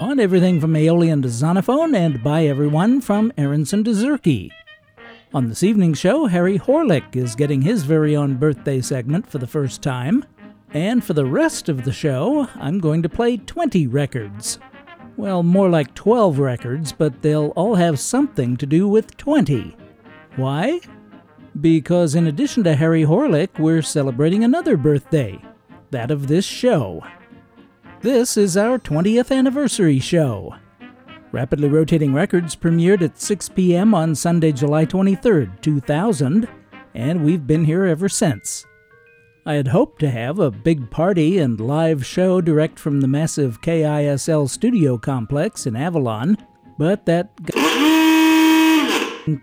[0.00, 4.50] on everything from Aeolian to Zonophone and by everyone from Aaronson to Zurke.
[5.34, 9.46] On this evening's show, Harry Horlick is getting his very own birthday segment for the
[9.46, 10.24] first time.
[10.72, 14.58] And for the rest of the show, I'm going to play 20 records.
[15.16, 19.76] Well, more like 12 records, but they'll all have something to do with 20.
[20.36, 20.80] Why?
[21.60, 25.42] Because in addition to Harry Horlick, we're celebrating another birthday
[25.90, 27.02] that of this show.
[28.00, 30.54] This is our 20th anniversary show.
[31.32, 33.92] Rapidly Rotating Records premiered at 6 p.m.
[33.92, 36.46] on Sunday, July 23, 2000,
[36.94, 38.64] and we've been here ever since.
[39.44, 43.60] I had hoped to have a big party and live show direct from the massive
[43.62, 46.38] KISL studio complex in Avalon,
[46.78, 47.34] but that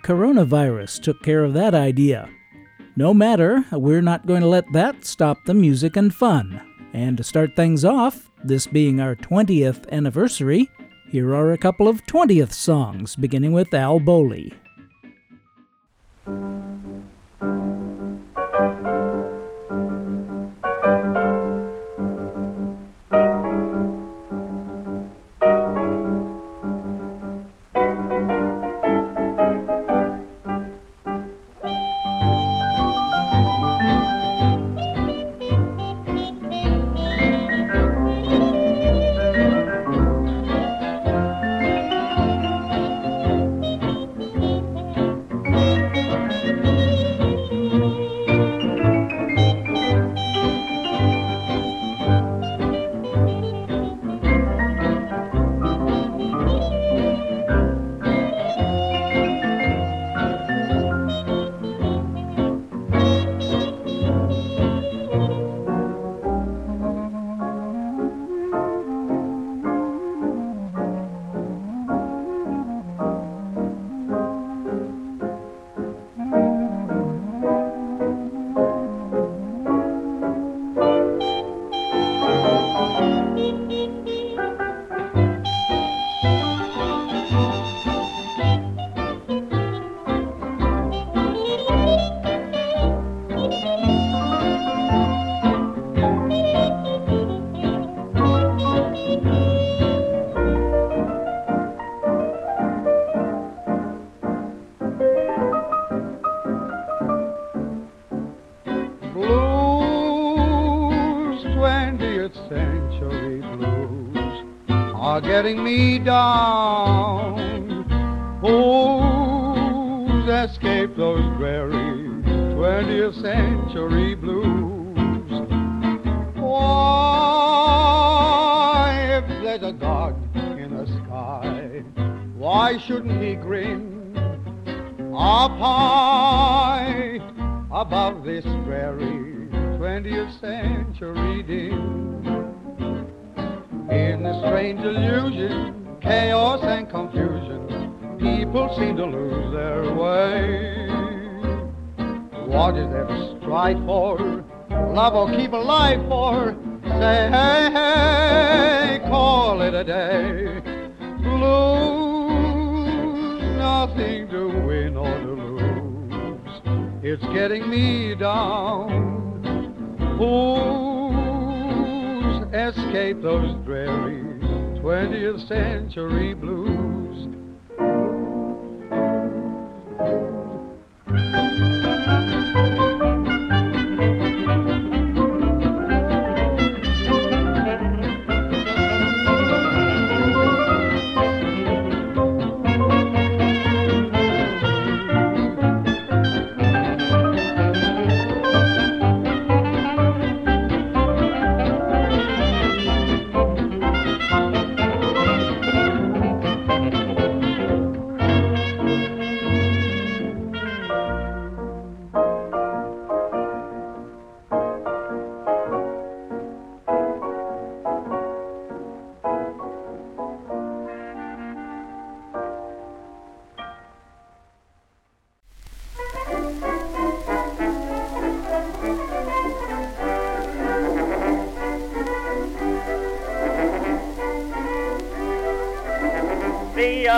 [0.02, 2.30] coronavirus took care of that idea.
[2.96, 6.62] No matter, we're not going to let that stop the music and fun.
[6.94, 10.70] And to start things off, this being our 20th anniversary,
[11.10, 14.54] here are a couple of 20th songs, beginning with Al Bowlly.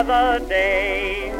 [0.07, 1.31] Day,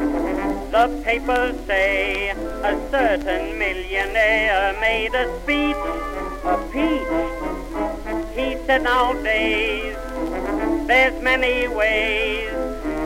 [0.70, 5.74] the papers say a certain millionaire made a speech,
[6.44, 8.36] a peach.
[8.36, 9.96] He said nowadays
[10.86, 12.50] there's many ways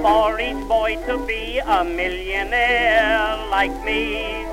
[0.02, 4.44] for each boy to be a millionaire like me.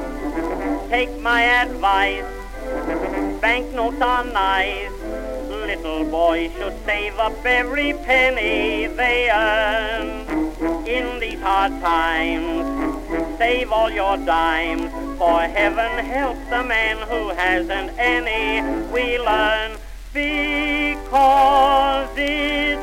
[0.90, 2.24] Take my advice,
[3.42, 4.92] banknotes are nice.
[5.50, 10.19] Little boys should save up every penny they earn.
[10.90, 17.92] In these hard times, save all your dimes, for heaven help the man who hasn't
[18.00, 18.64] any.
[18.92, 19.78] We learn
[20.12, 22.79] because it's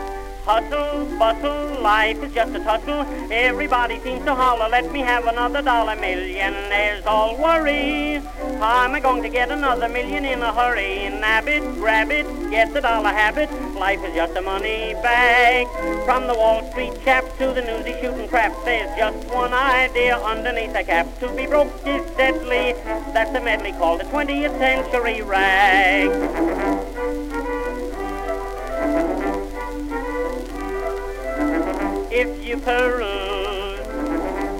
[0.46, 3.04] Hustle, bustle, life is just a tussle.
[3.32, 5.96] Everybody seems to holler, let me have another dollar.
[5.96, 8.22] Millionaires all worry.
[8.60, 11.08] How am I going to get another million in a hurry?
[11.08, 13.50] Nab it, grab it, get the dollar habit.
[13.74, 15.66] Life is just a money bag.
[16.04, 20.76] From the Wall Street chaps to the newsy shooting crap, there's just one idea underneath
[20.76, 21.08] a cap.
[21.18, 22.74] To be broke is deadly.
[23.12, 26.95] That's a medley called the 20th century rag.
[32.18, 33.86] If you peruse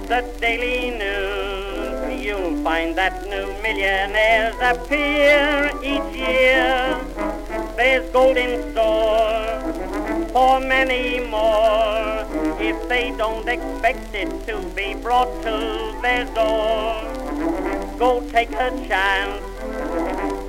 [0.08, 7.00] the daily news, you'll find that new millionaires appear each year.
[7.74, 12.28] There's gold in store for many more
[12.60, 17.00] if they don't expect it to be brought to their door.
[17.98, 19.40] Go take a chance,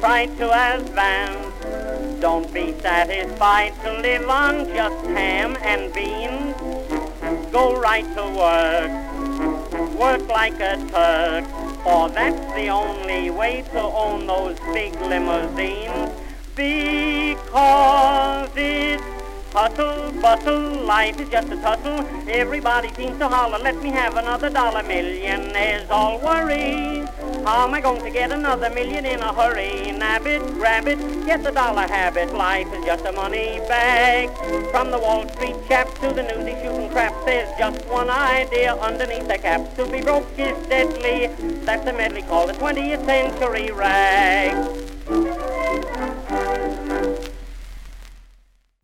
[0.01, 2.19] try to advance.
[2.19, 6.56] Don't be satisfied to live on just ham and beans
[7.51, 8.91] go right to work,
[9.97, 11.45] work like a Turk,
[11.83, 16.11] for that's the only way to own those big limousines,
[16.55, 19.03] because it's
[19.53, 22.05] Hustle, bustle, life is just a tussle.
[22.29, 24.83] Everybody seems to holler, let me have another dollar.
[24.83, 27.03] Millionaires all worry.
[27.47, 29.93] How am I going to get another million in a hurry?
[29.93, 32.33] Nab it, grab it, get the dollar habit.
[32.33, 34.27] Life is just a money bag.
[34.69, 39.29] From the Wall Street chaps to the newsy shooting crap, there's just one idea underneath
[39.29, 39.73] the cap.
[39.77, 41.27] To be broke is deadly.
[41.63, 44.53] That's a medley called the 20th century rag.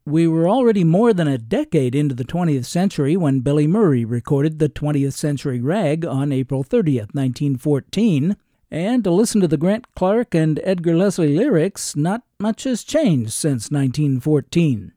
[0.06, 4.60] We were already more than a decade into the 20th century when Billy Murray recorded
[4.60, 8.38] the 20th Century Rag on April 30th, 1914.
[8.74, 13.32] And to listen to the Grant Clark and Edgar Leslie lyrics, not much has changed
[13.32, 14.94] since 1914.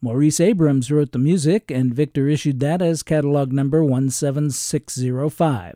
[0.00, 5.74] Maurice Abrams wrote the music, and Victor issued that as catalog number 17605.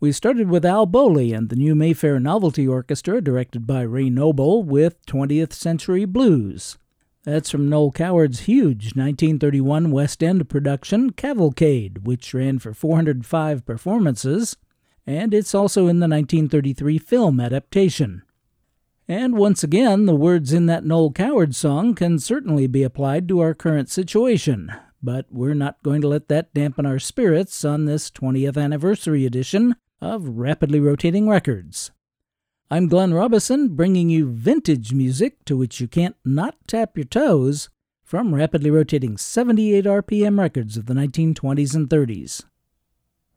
[0.00, 4.64] We started with Al Bowlly and the New Mayfair Novelty Orchestra, directed by Ray Noble,
[4.64, 6.78] with 20th Century Blues.
[7.22, 14.56] That's from Noel Coward's huge 1931 West End production, Cavalcade, which ran for 405 performances,
[15.06, 18.22] and it's also in the 1933 film adaptation.
[19.08, 23.40] And once again, the words in that Noel Coward song can certainly be applied to
[23.40, 28.10] our current situation, but we're not going to let that dampen our spirits on this
[28.10, 31.90] 20th anniversary edition of Rapidly Rotating Records.
[32.70, 37.68] I'm Glenn Robison, bringing you vintage music to which you can't not tap your toes
[38.02, 42.44] from rapidly rotating 78 RPM records of the 1920s and 30s.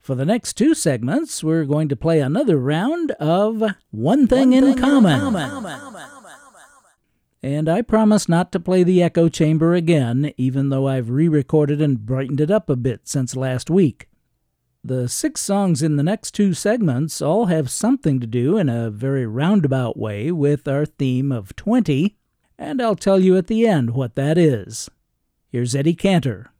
[0.05, 4.53] For the next two segments, we're going to play another round of One Thing, One
[4.53, 5.13] in, thing common.
[5.13, 5.95] in Common.
[7.41, 11.81] And I promise not to play the echo chamber again, even though I've re recorded
[11.81, 14.07] and brightened it up a bit since last week.
[14.83, 18.91] The six songs in the next two segments all have something to do in a
[18.91, 22.15] very roundabout way with our theme of 20,
[22.59, 24.87] and I'll tell you at the end what that is.
[25.51, 26.51] Here's Eddie Cantor.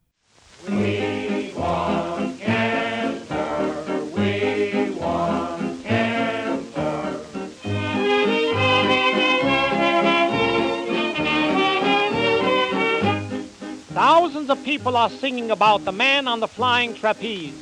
[14.46, 17.56] Thousands of people are singing about the man on the flying trapeze.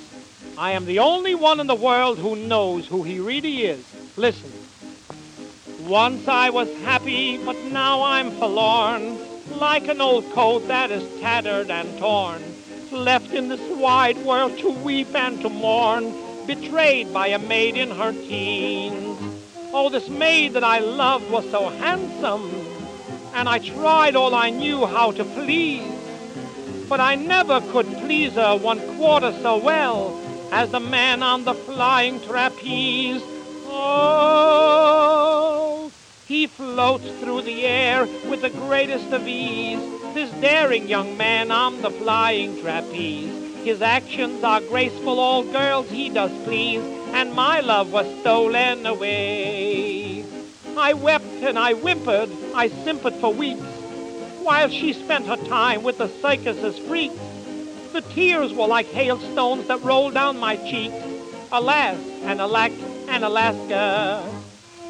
[0.58, 3.86] I am the only one in the world who knows who he really is.
[4.18, 4.52] Listen.
[5.88, 9.18] Once I was happy, but now I'm forlorn,
[9.60, 12.44] like an old coat that is tattered and torn,
[12.92, 16.14] left in this wide world to weep and to mourn,
[16.46, 19.18] betrayed by a maid in her teens.
[19.72, 22.52] Oh, this maid that I loved was so handsome,
[23.34, 26.03] and I tried all I knew how to please,
[26.90, 30.20] but I never could please her one quarter so well
[30.52, 33.22] as the man on the flying trapeze.
[33.76, 34.84] Oh,
[36.28, 39.80] he floats through the air with the greatest of ease,
[40.14, 43.44] this daring young man on the flying trapeze.
[43.64, 50.26] His actions are graceful, all girls he does please, and my love was stolen away.
[50.78, 53.73] I wept and I whimpered, I simpered for weeks,
[54.44, 57.16] while she spent her time with the circus's freaks.
[57.94, 60.96] The tears were like hailstones that rolled down my cheeks.
[61.52, 62.72] Alas, and alack,
[63.08, 64.24] and Alaska.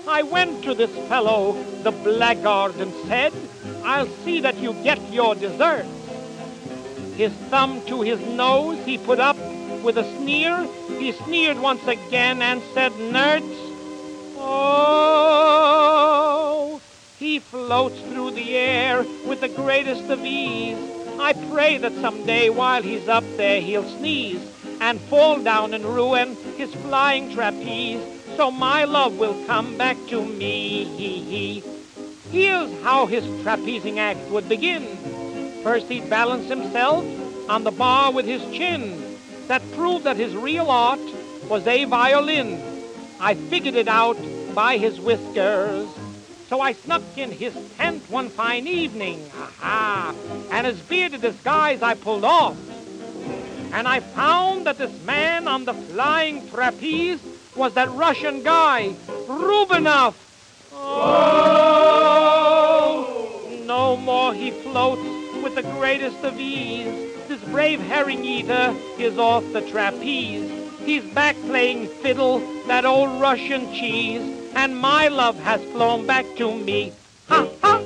[0.07, 3.33] I went to this fellow, the blackguard, and said,
[3.83, 5.85] I'll see that you get your dessert.
[7.15, 9.37] His thumb to his nose he put up
[9.83, 10.67] with a sneer.
[10.97, 13.55] He sneered once again and said, Nerds.
[14.37, 15.82] Oh,
[17.23, 20.77] he floats through the air with the greatest of ease.
[21.17, 24.45] I pray that someday while he's up there he'll sneeze
[24.81, 28.03] and fall down and ruin his flying trapeze.
[28.35, 30.83] So my love will come back to me.
[30.97, 31.63] He he.
[32.29, 34.83] Here's how his trapezing act would begin.
[35.63, 37.05] First he'd balance himself
[37.49, 39.01] on the bar with his chin.
[39.47, 40.99] That proved that his real art
[41.47, 42.61] was a violin.
[43.21, 44.17] I figured it out
[44.53, 45.87] by his whiskers.
[46.53, 50.13] So I snuck in his tent one fine evening, aha,
[50.51, 52.55] and his bearded disguise I pulled off.
[53.71, 57.19] And I found that this man on the flying trapeze
[57.55, 58.93] was that Russian guy,
[59.25, 60.13] Rubinoff.
[60.71, 61.33] Oh,
[63.65, 65.01] no more he floats
[65.41, 67.15] with the greatest of ease.
[67.29, 70.51] This brave herring eater is off the trapeze.
[70.85, 76.53] He's back playing fiddle, that old Russian cheese, and my love has flown back to
[76.53, 76.93] me.
[77.27, 77.83] Ha ha!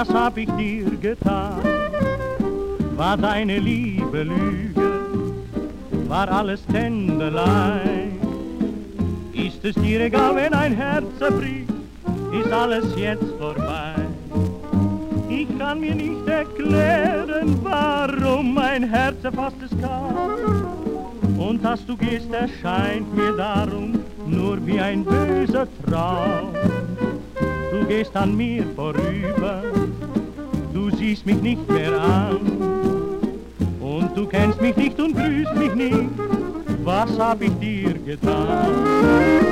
[0.00, 1.60] Was hab ich dir getan?
[2.96, 4.92] War deine Liebe Lüge,
[6.08, 8.08] war alles Tändelei?
[9.34, 11.68] Ist es dir egal, wenn ein Herz zerbricht,
[12.32, 13.94] ist alles jetzt vorbei?
[15.28, 21.38] Ich kann mir nicht erklären, warum mein Herz erfasst es kaum.
[21.38, 26.54] Und dass du gehst, erscheint mir darum nur wie ein böser Traum.
[27.70, 29.62] Du gehst an mir vorüber,
[31.10, 32.38] siehst mich nicht mehr an.
[33.80, 36.08] Und du kennst mich nicht und grüßt mich nicht,
[36.84, 39.49] was hab ich dir getan?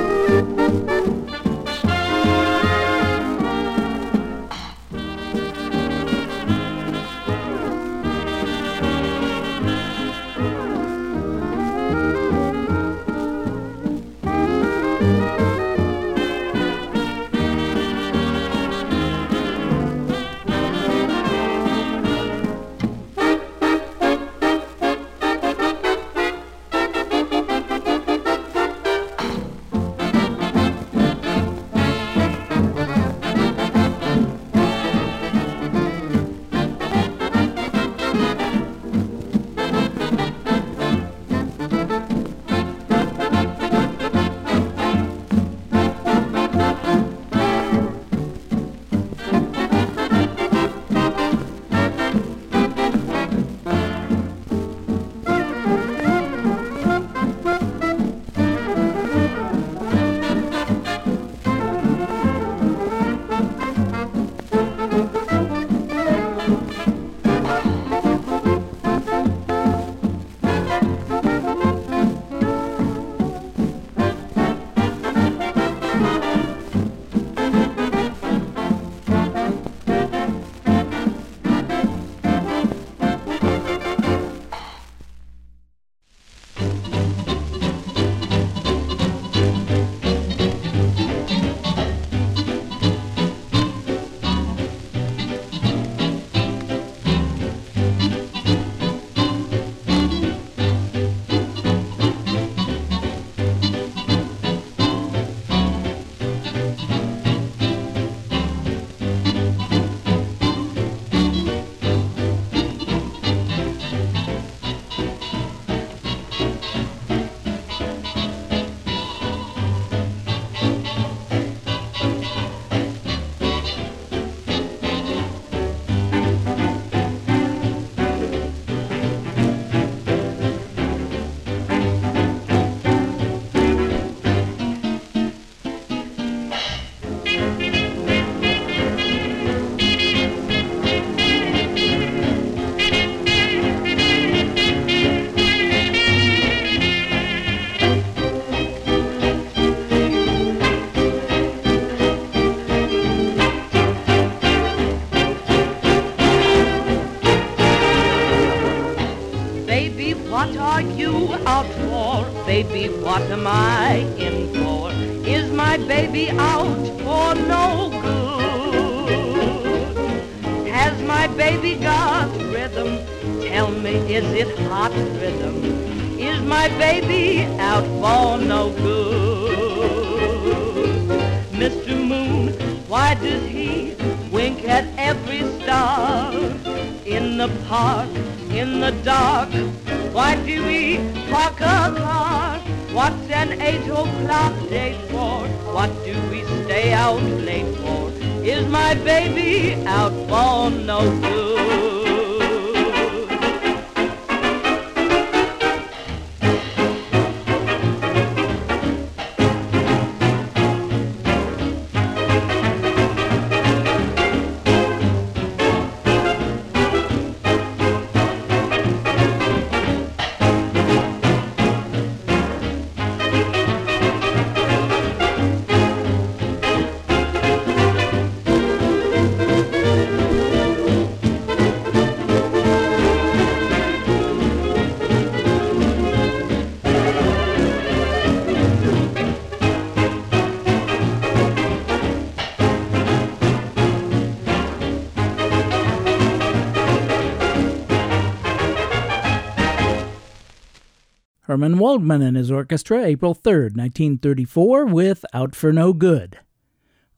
[251.59, 256.39] Herman Waldman and his orchestra, April 3, 1934, with Out for No Good.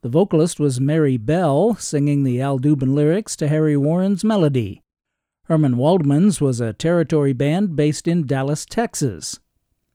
[0.01, 4.81] The vocalist was Mary Bell, singing the Al Dubin lyrics to Harry Warren's melody.
[5.43, 9.39] Herman Waldman's was a territory band based in Dallas, Texas.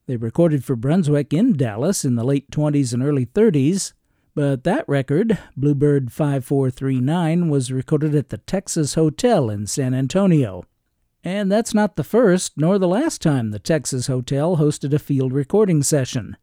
[0.07, 3.95] They recorded for Brunswick in Dallas in the late 20s and early 30s,
[4.37, 10.63] but that record, Bluebird 5439, was recorded at the Texas Hotel in San Antonio.
[11.27, 15.33] And that's not the first nor the last time the Texas Hotel hosted a field
[15.33, 16.37] recording session.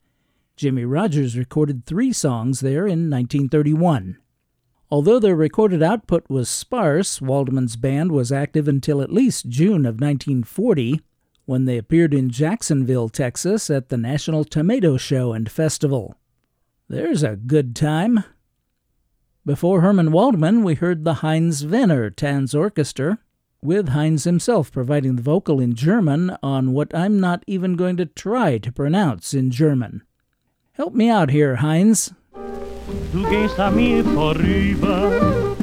[0.57, 4.17] Jimmie Rodgers recorded three songs there in 1931.
[4.91, 10.01] Although their recorded output was sparse, Waldman's band was active until at least June of
[10.01, 10.99] 1940,
[11.45, 16.17] when they appeared in Jacksonville, Texas at the National Tomato Show and Festival.
[16.89, 18.25] There's a good time.
[19.45, 23.19] Before Herman Waldman, we heard the Heinz Wehner Tanzorchester
[23.63, 28.05] with Heinz himself providing the vocal in German on what I'm not even going to
[28.05, 30.03] try to pronounce in German.
[30.73, 32.13] Help me out here, Heinz.
[33.11, 35.55] Du gehst an mir vorüber.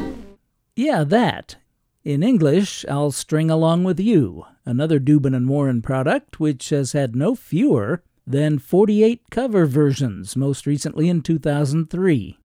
[0.74, 1.56] Yeah, that.
[2.02, 7.14] In English, I'll string along with you, another Dubin and Warren product which has had
[7.14, 12.39] no fewer than 48 cover versions, most recently in 2003.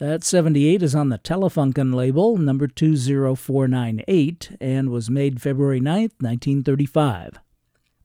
[0.00, 7.38] That 78 is on the Telefunken label, number 20498, and was made February 9, 1935.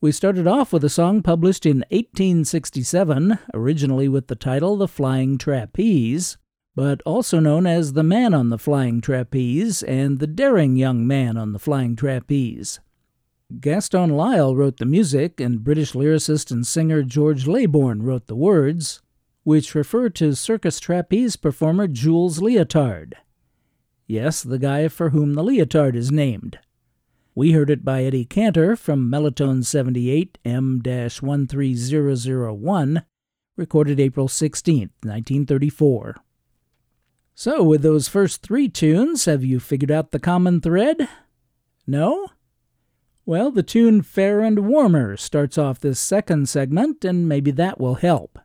[0.02, 5.38] We started off with a song published in 1867, originally with the title The Flying
[5.38, 6.36] Trapeze,
[6.76, 11.38] but also known as The Man on the Flying Trapeze and The Daring Young Man
[11.38, 12.82] on the Flying Trapeze.
[13.62, 19.02] Gaston Lyle wrote the music, and British lyricist and singer George Leybourne wrote the words,
[19.46, 23.14] which refer to circus trapeze performer Jules Leotard.
[24.08, 26.58] Yes, the guy for whom the leotard is named.
[27.36, 33.04] We heard it by Eddie Cantor from Melotone 78 M 13001,
[33.56, 36.16] recorded April 16, 1934.
[37.36, 41.08] So, with those first three tunes, have you figured out the common thread?
[41.86, 42.30] No?
[43.28, 47.96] Well, the tune Fair and Warmer starts off this second segment, and maybe that will
[47.96, 48.40] help.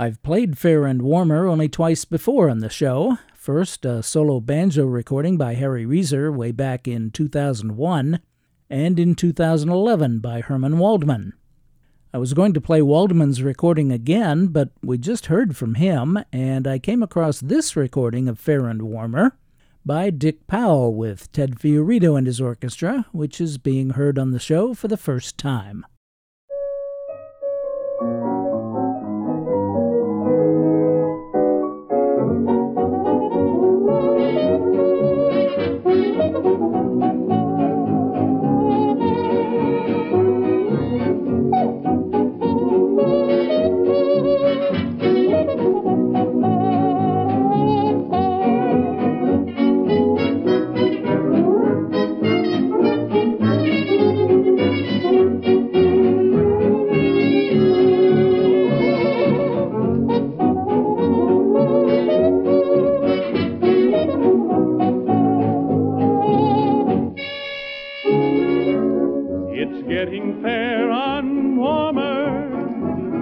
[0.00, 3.18] I've played Fair and Warmer only twice before on the show.
[3.34, 8.20] First, a solo banjo recording by Harry Reser way back in 2001,
[8.70, 11.32] and in 2011 by Herman Waldman.
[12.14, 16.68] I was going to play Waldman's recording again, but we just heard from him, and
[16.68, 19.36] I came across this recording of Fair and Warmer
[19.84, 24.38] by Dick Powell with Ted Fiorito and his orchestra, which is being heard on the
[24.38, 25.84] show for the first time.
[69.98, 72.30] Getting fair and warmer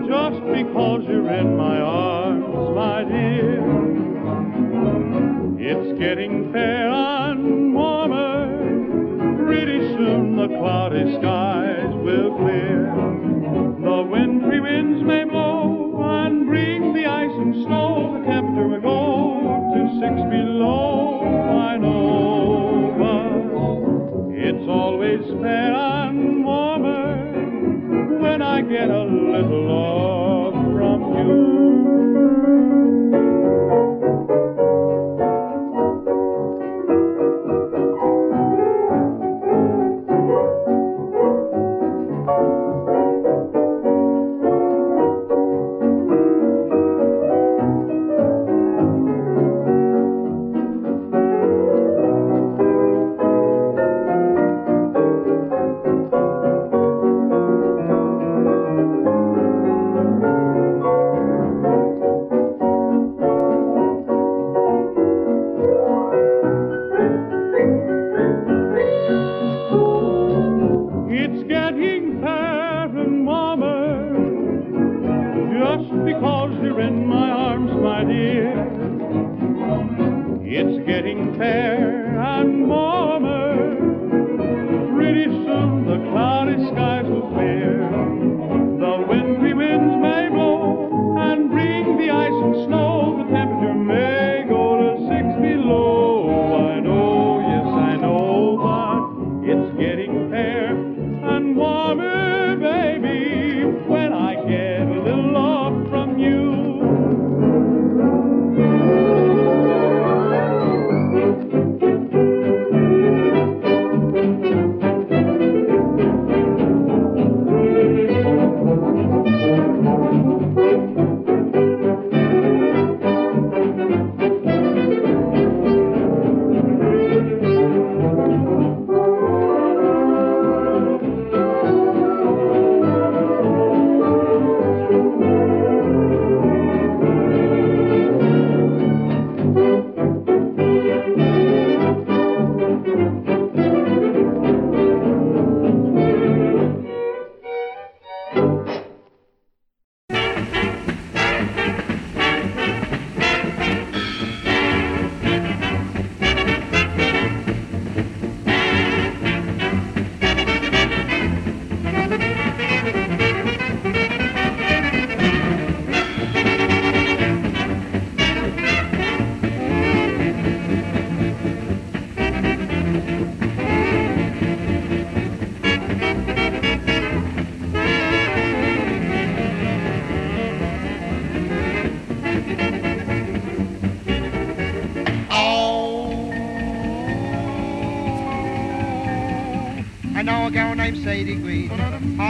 [0.06, 3.62] just because you're in my arms, my dear.
[5.58, 9.46] It's getting fair and warmer.
[9.46, 12.92] Pretty soon the cloudy skies will clear.
[13.80, 18.20] The wintry winds may blow and bring the ice and snow.
[18.20, 21.24] The temperature will go to six below.
[21.70, 25.75] I know, but it's always fair
[28.76, 33.15] get a little love from you.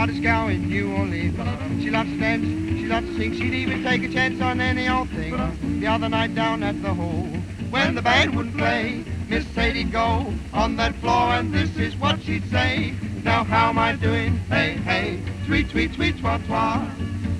[0.07, 1.83] Hardest gal in New Orleans.
[1.83, 2.45] She loves to dance,
[2.79, 5.35] she loves to sing, she'd even take a chance on any old thing.
[5.81, 7.27] The other night down at the hole,
[7.69, 12.21] when the band wouldn't play, Miss Sadie'd go on that floor and this is what
[12.21, 12.93] she'd say.
[13.23, 14.37] Now how am I doing?
[14.49, 16.89] Hey, hey, tweet, tweet, tweet, twa, twa.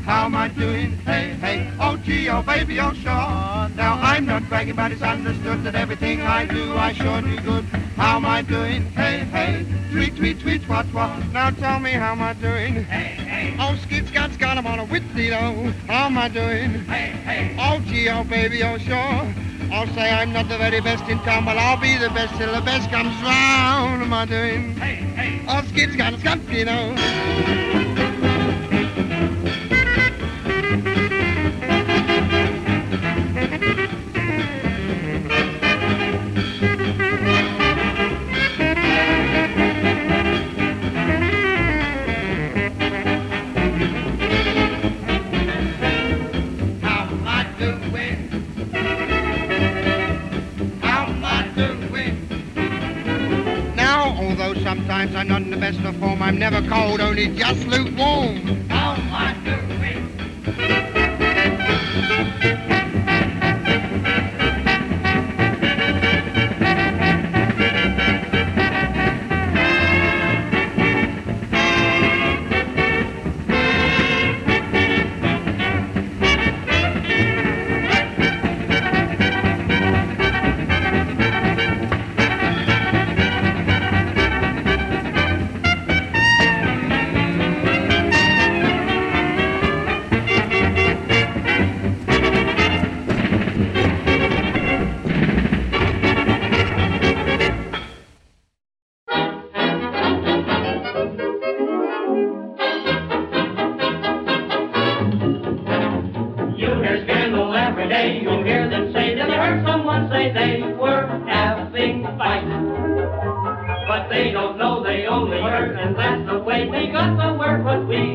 [0.04, 0.92] How am I doing?
[1.06, 3.70] Hey, hey, oh gee, oh baby, oh sure.
[3.78, 7.66] Now I'm not bragging, but it's understood that everything I do, I sure do good.
[7.98, 8.84] How am I doing?
[8.92, 11.20] Hey, hey, tweet, tweet, tweet, twa, twa.
[11.34, 12.84] Now tell me how am I doing?
[12.84, 13.58] Hey, hey.
[13.60, 15.74] Oh, skid, scott, scott, I'm on a whitley, though.
[15.88, 16.86] How am I doing?
[16.86, 17.58] Hey, hey.
[17.60, 19.34] Oh gee, oh baby, oh sure.
[19.74, 22.54] I'll say I'm not the very best in town, but I'll be the best till
[22.54, 23.26] the best comes round.
[23.26, 24.76] How am I doing?
[24.76, 25.42] Hey, hey.
[25.48, 28.07] Oh, skid, scott, scott, you know.
[56.28, 58.67] I'm never cold, only just lukewarm.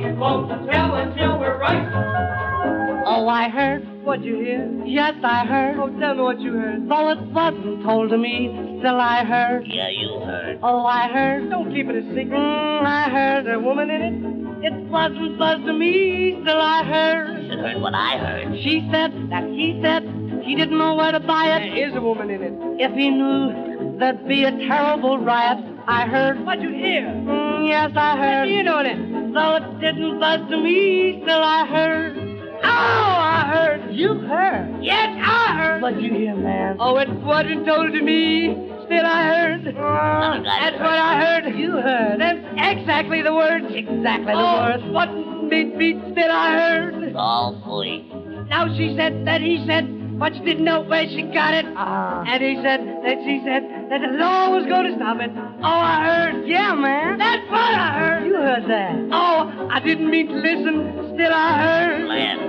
[0.01, 0.19] Word.
[0.19, 3.03] Won't tell until we're right.
[3.07, 3.83] Oh, I heard.
[4.05, 4.85] What'd you hear?
[4.85, 5.77] Yes, I heard.
[5.79, 6.89] Oh, tell me what you heard.
[6.89, 9.65] Though it wasn't told to me, still I heard.
[9.67, 10.59] Yeah, you heard.
[10.63, 11.51] Oh, I heard.
[11.51, 12.33] Don't keep it a secret.
[12.33, 13.47] Mm, I heard.
[13.47, 14.43] There's a woman in it?
[14.65, 17.43] It wasn't buzzed to me, still I heard.
[17.43, 18.57] You heard what I heard.
[18.63, 20.05] She said that he said
[20.45, 21.71] he didn't know where to buy it.
[21.71, 22.53] There is a woman in it.
[22.79, 26.45] If he knew there'd be a terrible riot, I heard.
[26.47, 27.03] What'd you hear?
[27.03, 28.41] Mm, yes, I heard.
[28.41, 29.12] What do You know it.
[29.33, 32.19] Though it didn't buzz to me, still I heard.
[32.65, 33.95] Oh, I heard.
[33.95, 34.83] You heard.
[34.83, 35.83] Yes, I heard.
[35.83, 36.77] What'd you hear, man?
[36.79, 38.53] Oh, it wasn't told to me.
[38.85, 39.61] Still I heard.
[39.67, 41.57] Another guy That's what I heard.
[41.57, 42.21] You heard.
[42.21, 42.45] That's
[42.79, 43.67] exactly the words.
[43.71, 44.85] Exactly the oh, words.
[44.93, 45.09] What
[45.49, 47.03] beat beat still I heard.
[47.03, 48.03] It's all free.
[48.51, 49.89] Now she said that he said,
[50.23, 51.67] but she didn't know where she got it.
[51.75, 52.23] Ah.
[52.25, 55.33] And he said that she said that the law was going to stop it.
[55.35, 56.47] Oh, I heard.
[56.47, 57.19] Yeah, man.
[57.19, 58.27] That's what I heard.
[58.27, 58.95] You heard that.
[59.11, 61.15] Oh, I didn't mean to listen.
[61.17, 62.07] Still I heard.
[62.07, 62.41] Land.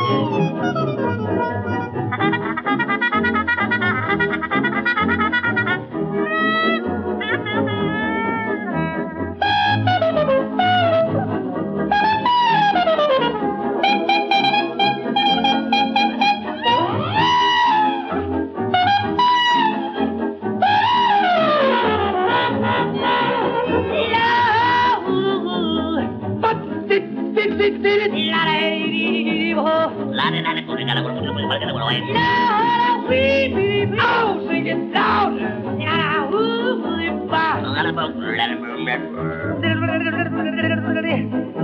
[34.02, 34.92] Oh, sing it.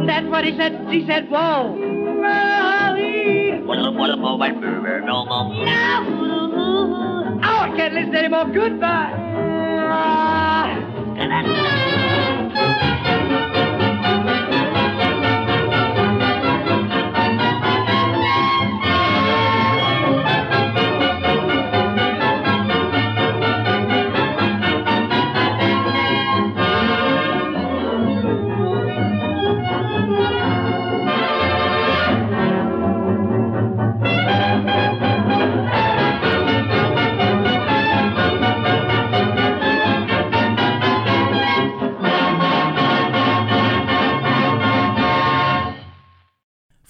[0.07, 0.87] That's what he said.
[0.91, 1.75] She said, whoa.
[1.75, 3.63] Molly.
[3.65, 5.27] Puri, puri, puri, puri, no.
[7.43, 8.47] Oh, I can't listen anymore.
[8.53, 9.27] Goodbye.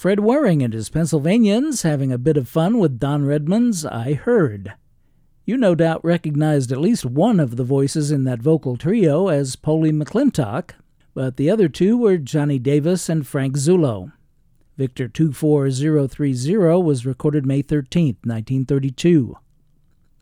[0.06, 4.74] Fred Waring and his Pennsylvanians having a bit of fun with Don Redman's I Heard.
[5.44, 9.56] You no doubt recognized at least one of the voices in that vocal trio as
[9.56, 10.74] Poley McClintock,
[11.12, 14.12] but the other two were Johnny Davis and Frank Zullo.
[14.76, 19.36] Victor 24030 was recorded May 13, 1932.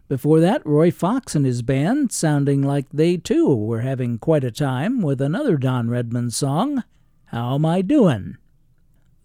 [0.09, 4.51] Before that, Roy Fox and his band, sounding like they too were having quite a
[4.51, 6.85] time with another Don Redman song,
[7.27, 8.39] How Am I Doin'?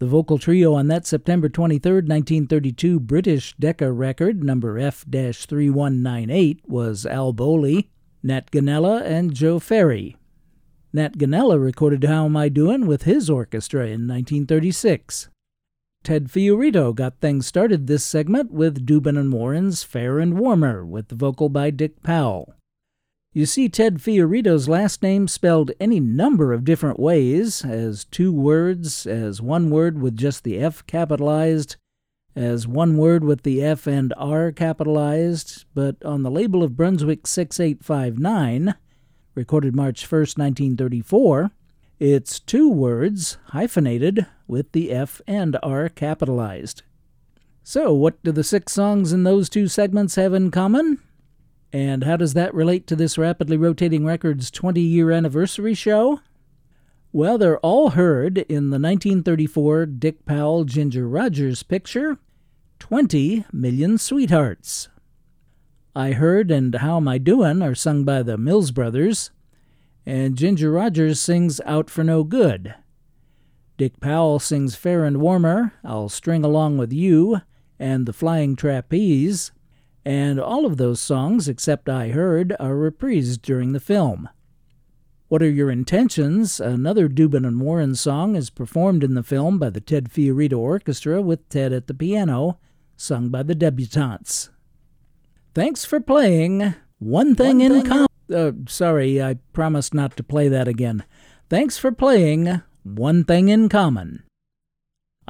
[0.00, 7.04] The vocal trio on that September 23, 1932 British Decca record, number F 3198, was
[7.04, 7.90] Al Bowlly,
[8.22, 10.16] Nat Gonella, and Joe Ferrie.
[10.94, 15.28] Nat Gonella recorded How Am I Doin' with his orchestra in 1936.
[16.02, 21.08] Ted Fiorito got things started this segment with Dubin and Warren's Fair and Warmer, with
[21.08, 22.54] the vocal by Dick Powell.
[23.32, 29.06] You see Ted Fiorito's last name spelled any number of different ways, as two words,
[29.06, 31.76] as one word with just the F capitalized,
[32.34, 37.28] as one word with the F and R capitalized, but on the label of Brunswick
[37.28, 38.74] 6859,
[39.36, 41.52] recorded March 1st, 1934,
[42.00, 46.82] it's two words hyphenated with the F and R capitalized.
[47.62, 50.98] So, what do the six songs in those two segments have in common?
[51.72, 56.20] And how does that relate to this Rapidly Rotating Records 20 year anniversary show?
[57.12, 62.18] Well, they're all heard in the 1934 Dick Powell Ginger Rogers picture,
[62.78, 64.88] 20 Million Sweethearts.
[65.94, 69.32] I Heard and How Am I Doin' are sung by the Mills Brothers,
[70.06, 72.76] and Ginger Rogers sings Out for No Good.
[73.76, 77.40] Dick Powell sings Fair and Warmer, I'll String Along with You,
[77.78, 79.50] and The Flying Trapeze,
[80.04, 84.28] and all of those songs, except I Heard, are reprised during the film.
[85.28, 86.58] What Are Your Intentions?
[86.58, 91.22] Another Dubin and Warren song is performed in the film by the Ted Fiorito Orchestra
[91.22, 92.58] with Ted at the piano,
[92.96, 94.50] sung by the debutantes.
[95.54, 98.06] Thanks for playing One Thing One in Thing Common.
[98.32, 101.04] Uh, sorry, I promised not to play that again.
[101.48, 104.24] Thanks for playing One Thing in Common.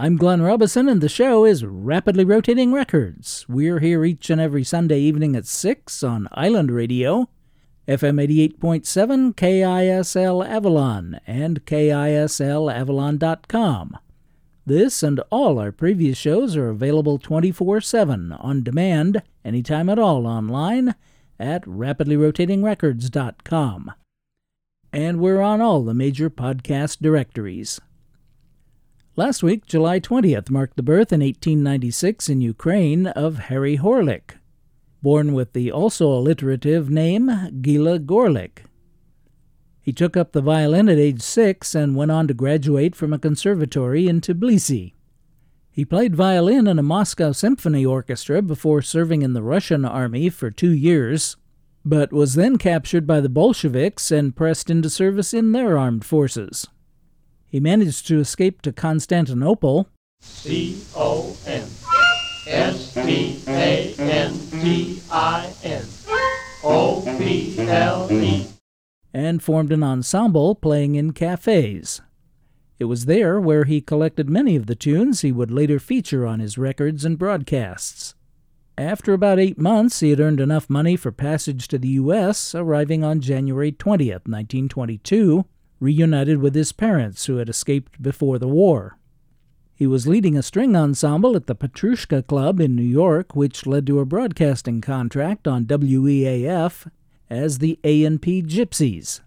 [0.00, 3.44] I'm Glenn Robison, and the show is Rapidly Rotating Records.
[3.50, 7.28] We're here each and every Sunday evening at 6 on Island Radio,
[7.86, 8.18] FM
[8.58, 13.98] 88.7 KISL Avalon, and KISLAvalon.com.
[14.64, 20.26] This and all our previous shows are available 24 7 on demand, anytime at all
[20.26, 20.94] online
[21.38, 23.92] at rapidlyrotatingrecords.com.
[24.94, 27.82] And we're on all the major podcast directories.
[29.16, 34.38] Last week, July 20th, marked the birth in 1896 in Ukraine of Harry Horlick,
[35.03, 38.66] born with the also alliterative name Gila Gorlick.
[39.81, 43.18] He took up the violin at age six and went on to graduate from a
[43.18, 44.92] conservatory in Tbilisi.
[45.73, 50.53] He played violin in a Moscow symphony orchestra before serving in the Russian army for
[50.53, 51.37] two years,
[51.85, 56.68] but was then captured by the Bolsheviks and pressed into service in their armed forces.
[57.50, 59.88] He managed to escape to Constantinople.
[60.20, 61.66] C O N
[62.46, 65.84] S T A N T I N
[66.62, 68.46] O P L E
[69.12, 72.00] and formed an ensemble playing in cafes.
[72.78, 76.40] It was there where he collected many of the tunes he would later feature on
[76.40, 78.14] his records and broadcasts.
[78.78, 83.05] After about eight months, he had earned enough money for passage to the U.S., arriving
[83.05, 85.44] on January 20th, 1922,
[85.81, 88.97] reunited with his parents who had escaped before the war.
[89.74, 93.87] He was leading a string ensemble at the Petrushka Club in New York, which led
[93.87, 96.87] to a broadcasting contract on WEAF
[97.31, 99.20] as the A&P Gypsies.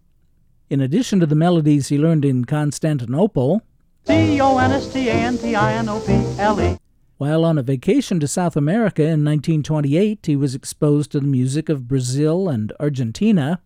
[0.69, 3.63] In addition to the melodies he learned in Constantinople,
[4.05, 6.77] C-O-N-S-T-A-N-T-I-N-O-P-L-E
[7.23, 11.69] while on a vacation to South America in 1928, he was exposed to the music
[11.69, 13.61] of Brazil and Argentina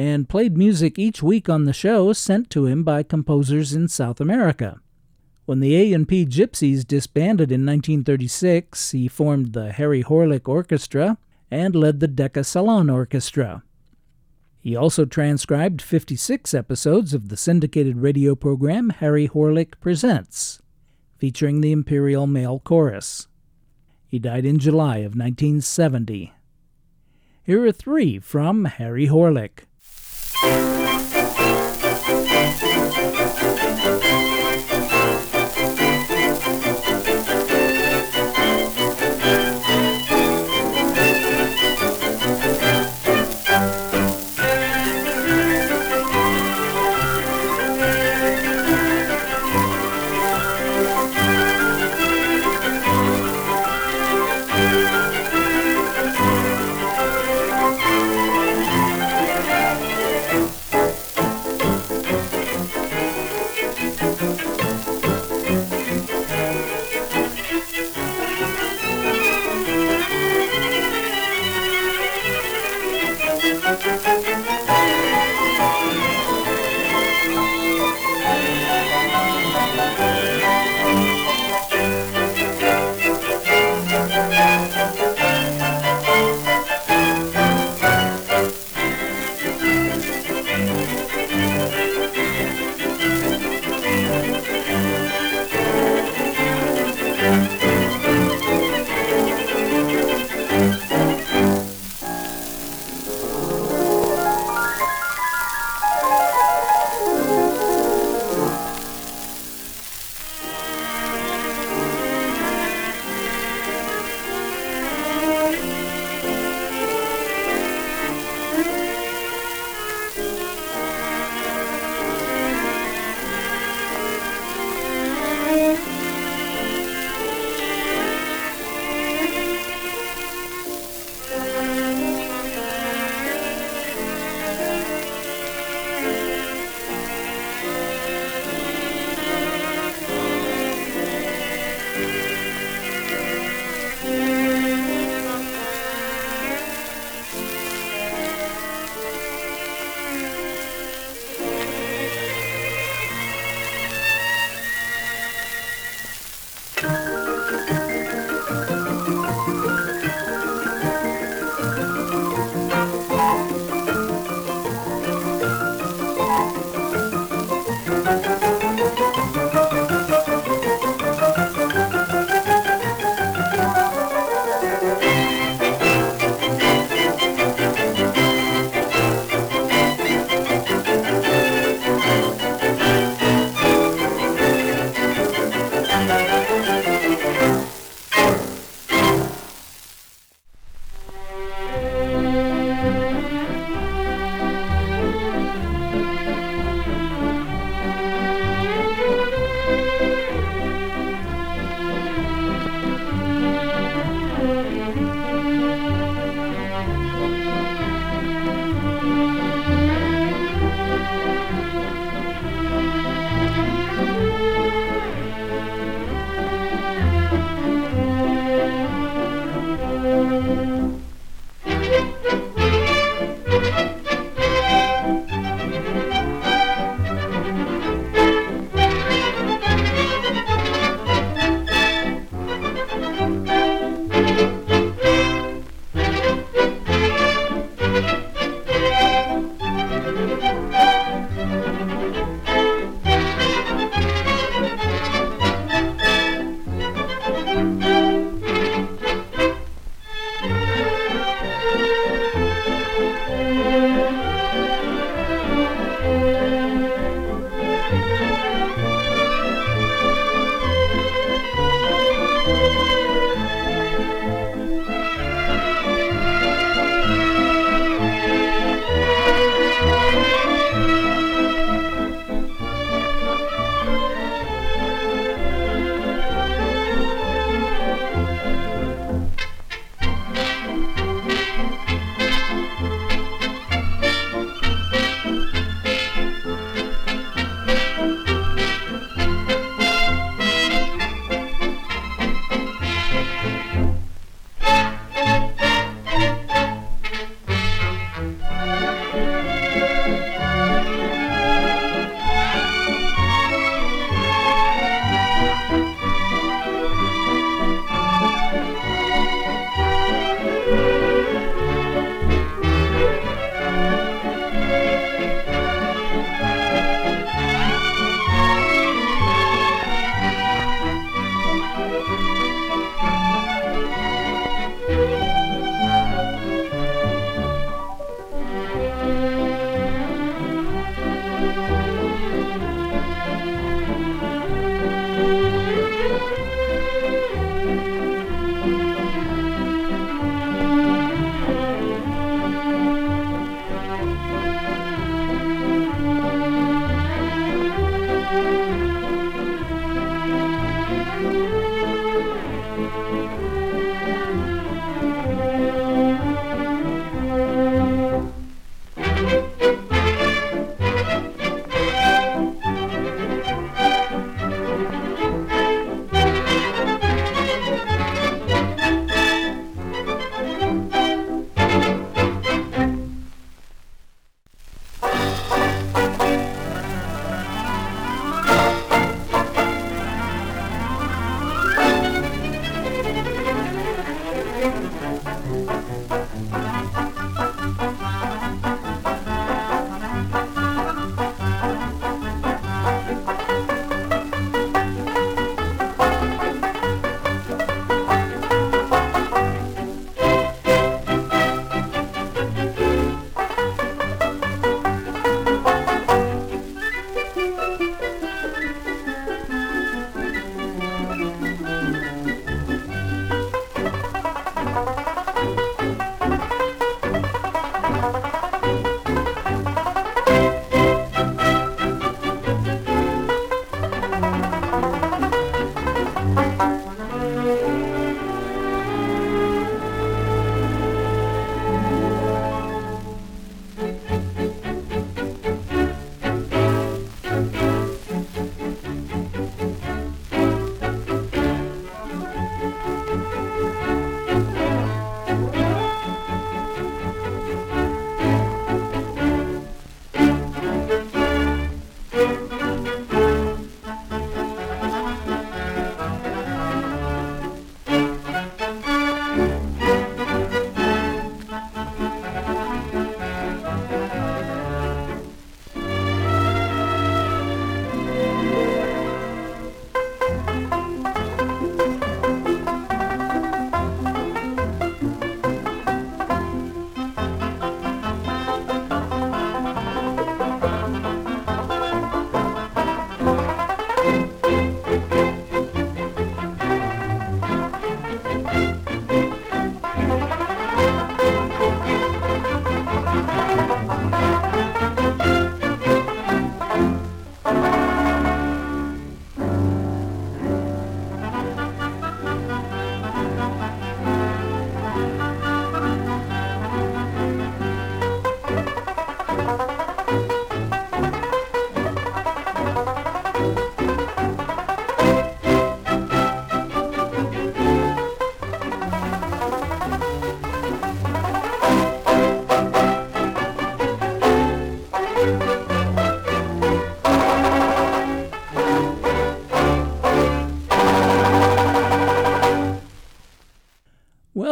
[0.00, 4.18] and played music each week on the show sent to him by composers in South
[4.18, 4.80] America.
[5.44, 11.18] When the A&P Gypsies disbanded in 1936, he formed the Harry Horlick Orchestra
[11.50, 13.62] and led the Decca Salon Orchestra.
[14.58, 20.62] He also transcribed 56 episodes of the syndicated radio program Harry Horlick Presents,
[21.18, 23.28] featuring the Imperial Male Chorus.
[24.06, 26.32] He died in July of 1970.
[27.42, 29.64] Here are three from Harry Horlick.
[30.42, 30.79] Thank you.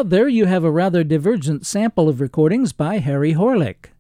[0.09, 3.91] There you have a rather divergent sample of recordings by Harry Horlick.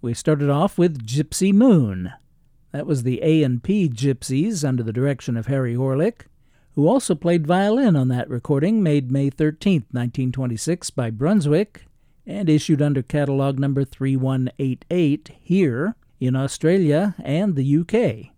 [0.00, 2.12] We started off with Gypsy Moon.
[2.70, 6.26] That was the A&P Gypsies under the direction of Harry Horlick,
[6.74, 11.86] who also played violin on that recording made May 13, 1926 by Brunswick
[12.24, 18.32] and issued under catalog number 3188 here in Australia and the UK.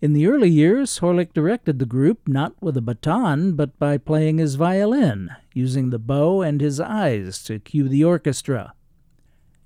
[0.00, 4.38] In the early years, Horlick directed the group not with a baton, but by playing
[4.38, 8.74] his violin, using the bow and his eyes to cue the orchestra.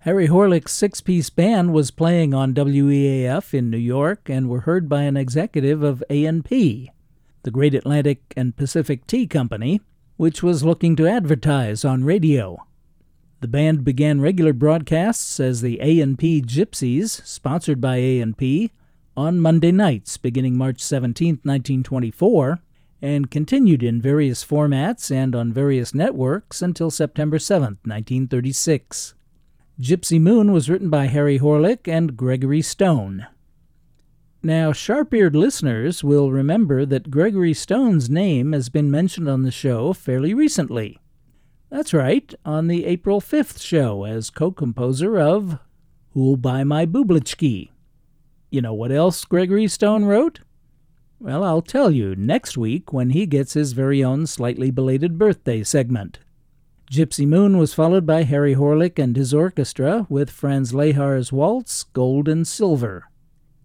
[0.02, 4.88] Harry Horlick's six piece band was playing on WEAF in New York and were heard
[4.88, 6.92] by an executive of A&P,
[7.42, 9.80] the Great Atlantic and Pacific Tea Company,
[10.16, 12.58] which was looking to advertise on radio.
[13.40, 18.70] The band began regular broadcasts as the A&P Gypsies, sponsored by A&P,
[19.16, 22.60] on Monday nights beginning March 17, 1924,
[23.00, 29.14] and continued in various formats and on various networks until September 7, 1936.
[29.80, 33.26] Gypsy Moon was written by Harry Horlick and Gregory Stone.
[34.42, 39.50] Now, sharp eared listeners will remember that Gregory Stone's name has been mentioned on the
[39.50, 40.98] show fairly recently.
[41.70, 45.58] That's right, on the April 5th show as co composer of
[46.10, 47.70] Who'll Buy My Bublitschki.
[48.50, 50.40] You know what else Gregory Stone wrote?
[51.20, 55.64] Well, I'll tell you next week when he gets his very own slightly belated birthday
[55.64, 56.20] segment.
[56.90, 62.28] Gypsy Moon was followed by Harry Horlick and his orchestra with Franz Lehar's waltz, Gold
[62.28, 63.10] and Silver.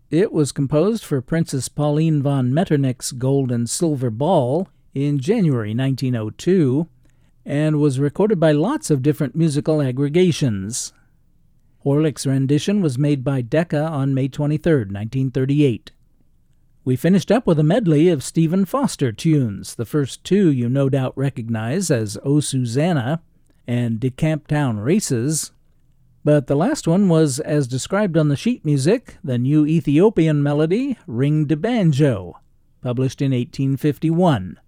[0.10, 6.88] It was composed for Princess Pauline von Metternich's Gold and Silver Ball in January 1902
[7.46, 10.92] and was recorded by lots of different musical aggregations.
[11.86, 15.92] Horlick's rendition was made by Decca on May 23, 1938.
[16.86, 20.90] We finished up with a medley of Stephen Foster tunes, the first two you no
[20.90, 23.22] doubt recognize as O Susanna
[23.66, 25.54] and De Town Races,
[26.26, 30.98] but the last one was, as described on the sheet music, the new Ethiopian melody,
[31.08, 32.34] Ring de Banjo,
[32.82, 34.60] published in 1851.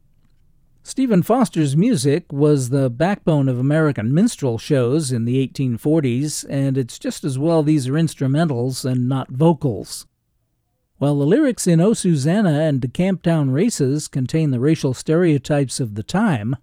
[0.84, 6.98] Stephen Foster's music was the backbone of American minstrel shows in the 1840s, and it's
[6.98, 10.08] just as well these are instrumentals and not vocals.
[10.98, 15.96] While the lyrics in O Susanna and De Camptown Races contain the racial stereotypes of
[15.96, 16.56] the time,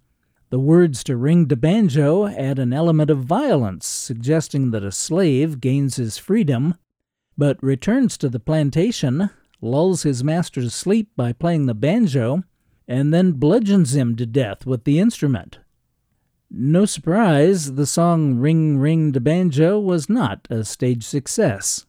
[0.49, 5.61] the words to Ring de Banjo add an element of violence, suggesting that a slave
[5.61, 6.73] gains his freedom,
[7.37, 9.29] but returns to the plantation,
[9.61, 12.43] lulls his master to sleep by playing the banjo,
[12.87, 15.59] and then bludgeons him to death with the instrument.
[16.49, 21.85] No surprise, the song Ring Ring de Banjo was not a stage success.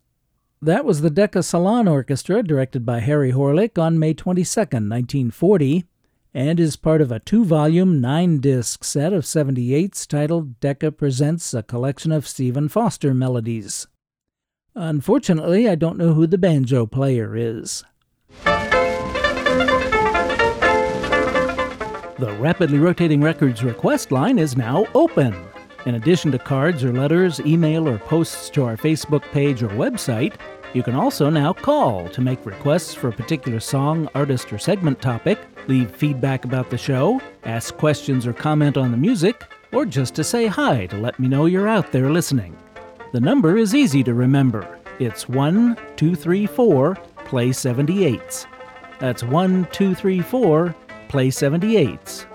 [0.65, 5.85] That was the Decca Salon Orchestra, directed by Harry Horlick, on May 22, 1940,
[6.33, 11.53] and is part of a two volume, nine disc set of 78s titled Decca Presents
[11.53, 13.89] a Collection of Stephen Foster Melodies.
[14.75, 17.85] Unfortunately, I don't know who the banjo player is.
[22.19, 25.37] The rapidly rotating records request line is now open.
[25.85, 30.33] In addition to cards or letters, email, or posts to our Facebook page or website,
[30.75, 35.01] you can also now call to make requests for a particular song, artist, or segment
[35.01, 39.41] topic, leave feedback about the show, ask questions or comment on the music,
[39.73, 42.57] or just to say hi to let me know you're out there listening.
[43.13, 44.81] The number is easy to remember.
[44.99, 48.47] It's 1 234 play 78s.
[48.99, 50.75] That's 1 234
[51.09, 52.27] play 78s.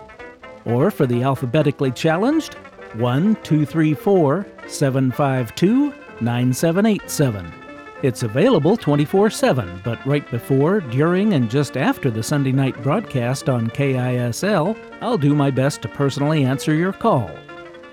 [0.66, 2.54] Or for the alphabetically challenged,
[2.96, 7.59] 1 234 752 9787.
[8.02, 13.50] It's available 24 7, but right before, during, and just after the Sunday night broadcast
[13.50, 17.30] on KISL, I'll do my best to personally answer your call.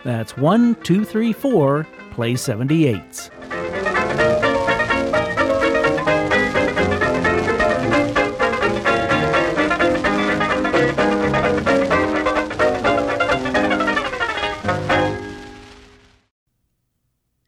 [0.05, 3.96] That's 1 234 Play 78s.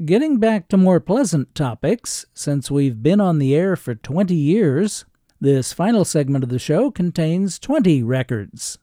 [0.09, 5.05] Getting back to more pleasant topics, since we've been on the air for 20 years,
[5.39, 8.79] this final segment of the show contains 20 records.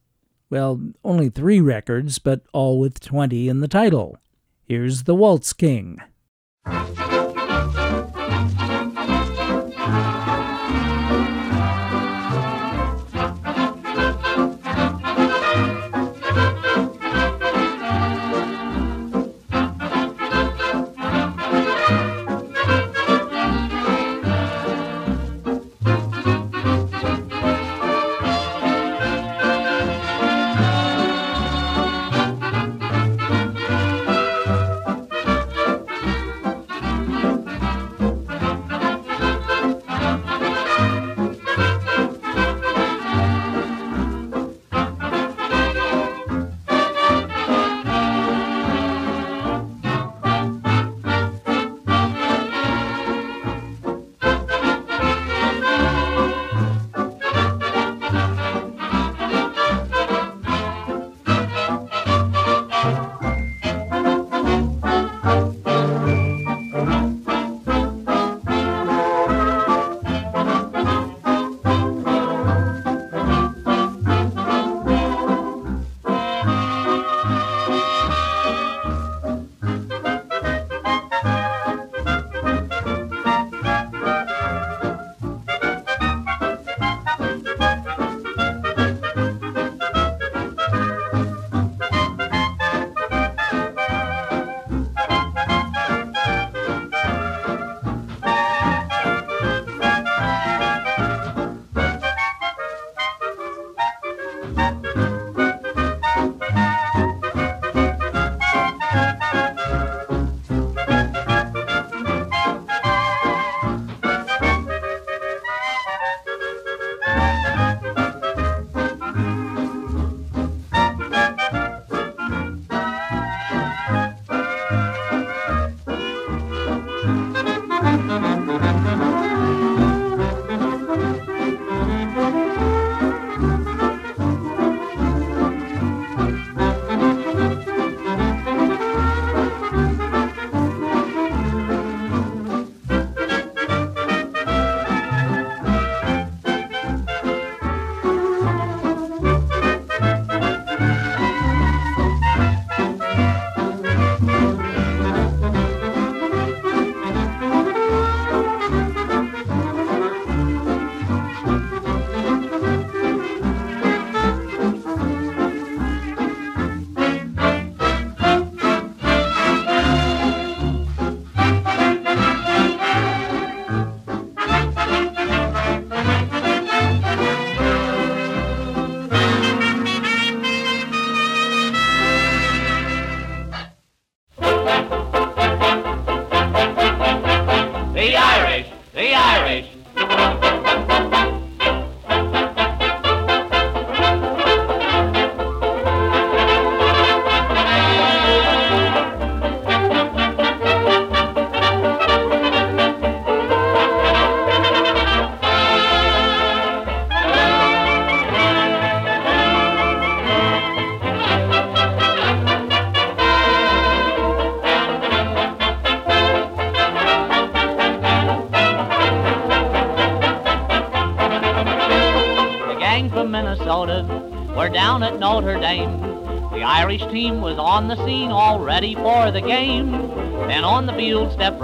[0.52, 4.20] Well, only three records, but all with 20 in the title.
[4.66, 5.98] Here's The Waltz King.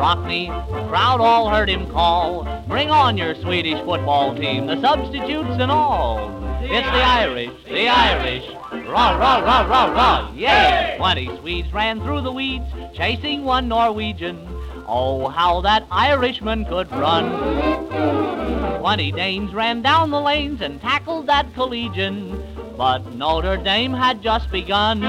[0.01, 0.47] Rockne.
[0.71, 5.69] The crowd all heard him call, Bring on your Swedish football team, the substitutes and
[5.69, 6.41] all.
[6.63, 8.49] It's the Irish, the Irish.
[8.87, 10.95] Rah, rah, rah, rah, rah, yay!
[10.97, 14.47] Twenty Swedes ran through the weeds, chasing one Norwegian.
[14.87, 18.79] Oh, how that Irishman could run.
[18.79, 22.43] Twenty Danes ran down the lanes and tackled that collegian.
[22.75, 25.03] But Notre Dame had just begun.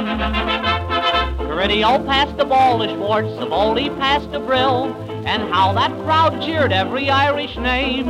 [1.53, 4.87] Carideo passed the ball to Schwartz, Savoldi passed to Brill,
[5.27, 8.07] and how that crowd cheered every Irish name.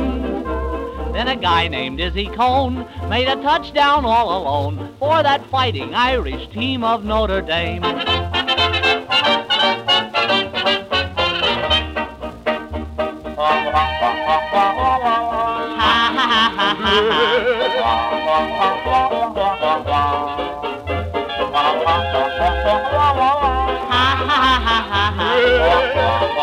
[1.11, 6.47] Then a guy named Izzy Cone made a touchdown all alone for that fighting Irish
[6.53, 7.83] team of Notre Dame.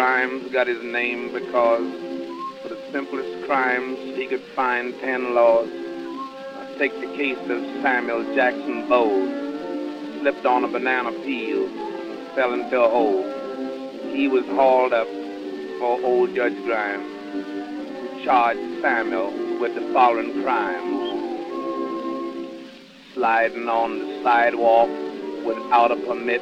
[0.00, 1.92] Grimes got his name because
[2.62, 5.68] for the simplest crimes he could find ten laws.
[5.68, 9.28] Now take the case of Samuel Jackson Bowles.
[10.20, 13.24] Slipped on a banana peel and fell into a hole.
[14.10, 15.06] He was hauled up
[15.78, 20.96] for old Judge Grimes, who charged Samuel with the following crimes.
[23.12, 24.88] Sliding on the sidewalk
[25.44, 26.40] without a permit,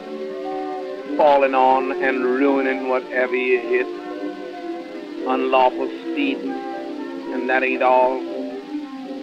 [1.18, 3.86] falling on and ruining whatever you hit.
[5.26, 6.52] Unlawful speeding,
[7.34, 8.20] and that ain't all.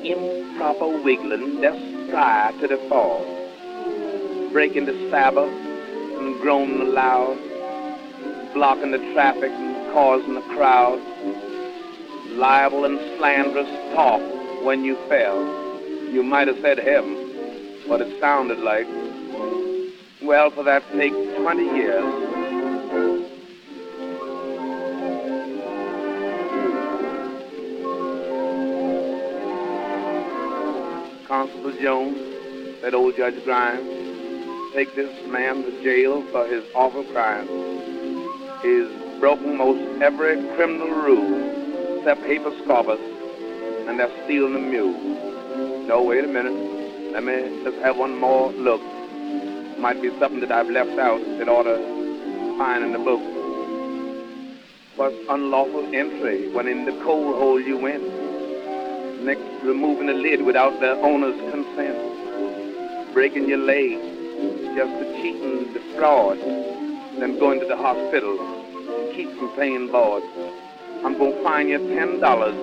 [0.04, 3.24] Improper wiggling just prior to the fall.
[4.52, 7.40] Breaking the Sabbath and groaning aloud.
[8.54, 11.00] Blocking the traffic and causing a crowd.
[12.36, 14.22] Liable and slanderous talk
[14.66, 15.40] when you fell.
[16.12, 17.16] You might have said heaven,
[17.88, 18.86] but it sounded like
[20.26, 22.04] well, for that take 20 years.
[31.28, 32.18] Constable Jones
[32.82, 37.50] said old Judge Grimes, take this man to jail for his awful crimes.
[38.62, 43.00] He's broken most every criminal rule except habeas corpus,
[43.88, 45.88] and they're stealing the mule.
[45.88, 47.14] No, wait a minute.
[47.14, 48.82] Let me just have one more look
[49.86, 51.78] might be something that I've left out that ought to
[52.58, 53.22] find in the book.
[54.98, 58.02] Was unlawful entry when in the coal hole you went.
[59.22, 63.14] Next, removing the lid without the owner's consent.
[63.14, 64.02] Breaking your leg
[64.74, 66.40] just to cheat and defraud.
[67.20, 70.24] Then going to the hospital to keep from paying board.
[71.06, 72.58] I'm going to fine you ten dollars.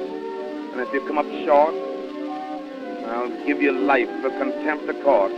[0.72, 1.72] And if you come up short,
[3.06, 5.30] I'll give you life for contempt of court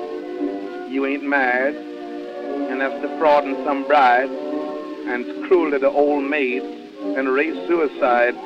[0.95, 6.63] you ain't married, and that's defrauding some bride, and it's cruel to the old maid,
[6.63, 8.37] and raise suicide,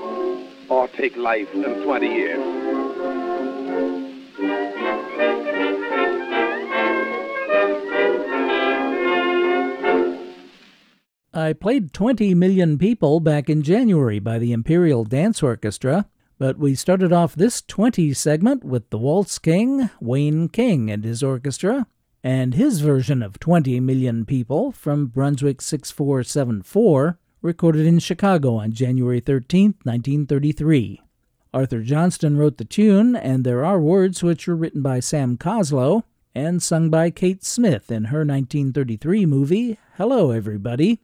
[0.71, 2.39] or take life in 20 years.
[11.35, 16.07] I played 20 Million People back in January by the Imperial Dance Orchestra,
[16.39, 21.23] but we started off this 20 segment with the Waltz King, Wayne King, and his
[21.23, 21.87] orchestra.
[22.23, 29.21] And his version of 20 Million People from Brunswick 6474, recorded in Chicago on January
[29.21, 31.01] 13, 1933.
[31.55, 36.05] Arthur Johnston wrote the tune, and there are words which were written by Sam Coslow
[36.35, 41.01] and sung by Kate Smith in her 1933 movie, Hello Everybody.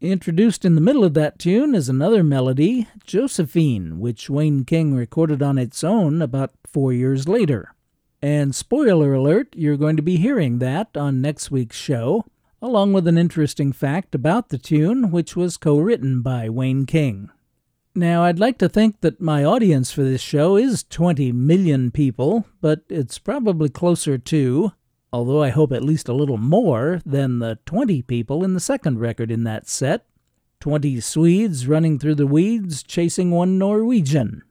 [0.00, 5.42] Introduced in the middle of that tune is another melody, Josephine, which Wayne King recorded
[5.42, 7.75] on its own about four years later.
[8.22, 12.24] And spoiler alert, you're going to be hearing that on next week's show,
[12.62, 17.30] along with an interesting fact about the tune, which was co written by Wayne King.
[17.94, 22.44] Now, I'd like to think that my audience for this show is 20 million people,
[22.60, 24.72] but it's probably closer to,
[25.12, 28.98] although I hope at least a little more, than the 20 people in the second
[28.98, 30.04] record in that set
[30.60, 34.42] 20 Swedes running through the weeds chasing one Norwegian.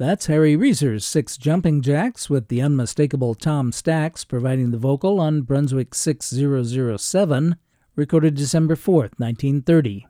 [0.00, 5.42] That's Harry Reser's Six Jumping Jacks with the unmistakable Tom Stacks providing the vocal on
[5.42, 7.56] Brunswick 6007,
[7.96, 10.06] recorded December 4th, 1930.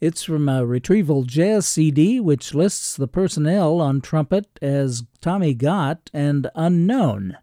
[0.00, 6.10] It's from a Retrieval Jazz CD which lists the personnel on trumpet as Tommy Gott
[6.14, 7.36] and Unknown.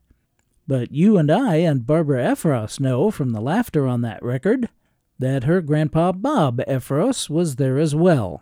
[0.67, 4.69] But you and I and Barbara Effros know from the laughter on that record
[5.19, 8.41] that her grandpa Bob Effros was there as well.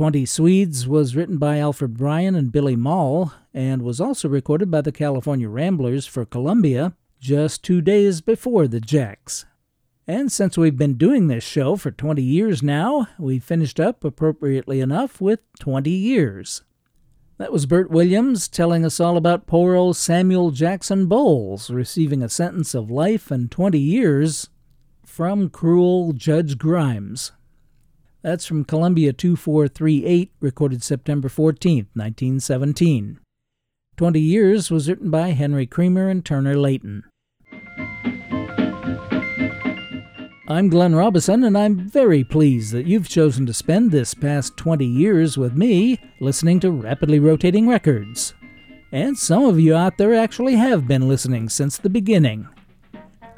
[0.00, 4.80] Twenty Swedes was written by Alfred Bryan and Billy Maul, and was also recorded by
[4.80, 9.44] the California Ramblers for Columbia just two days before the Jacks.
[10.08, 14.80] And since we've been doing this show for 20 years now, we finished up, appropriately
[14.80, 16.62] enough, with 20 years.
[17.36, 22.30] That was Bert Williams telling us all about poor old Samuel Jackson Bowles receiving a
[22.30, 24.48] sentence of life and 20 years
[25.04, 27.32] from cruel Judge Grimes.
[28.22, 33.18] That's from Columbia 2438, recorded September 14, 1917.
[33.96, 37.04] Twenty Years was written by Henry Creamer and Turner Layton.
[40.48, 44.84] I'm Glenn Robison, and I'm very pleased that you've chosen to spend this past 20
[44.84, 48.34] years with me listening to Rapidly Rotating Records.
[48.92, 52.48] And some of you out there actually have been listening since the beginning.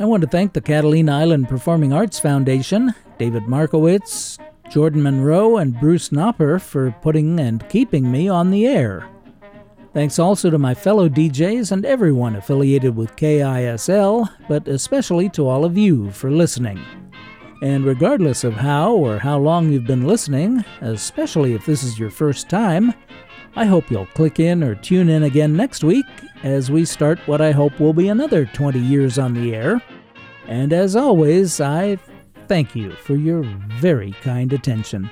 [0.01, 4.39] I want to thank the Catalina Island Performing Arts Foundation, David Markowitz,
[4.71, 9.09] Jordan Monroe, and Bruce Knopper for putting and keeping me on the air.
[9.93, 15.67] Thanks also to my fellow DJs and everyone affiliated with KISL, but especially to all
[15.67, 16.81] of you for listening.
[17.63, 22.11] And regardless of how or how long you've been listening, especially if this is your
[22.11, 22.95] first time,
[23.55, 26.07] I hope you'll click in or tune in again next week
[26.43, 29.83] as we start what I hope will be another 20 years on the air.
[30.49, 31.99] And as always, I
[32.53, 33.43] thank you for your
[33.81, 35.11] very kind attention.